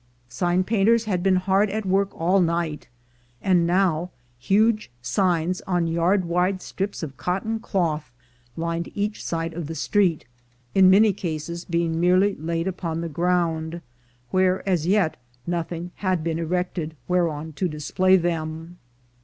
[0.29, 2.87] Sign painters had been hard at work all night,
[3.39, 8.11] and now huge signs on yard wide strips of cotton cloth
[8.57, 10.25] lined each side of the street,
[10.73, 13.79] in many cases being merely laid upon the ground,
[14.31, 18.79] where as yet nothing had been erected whereon to display them.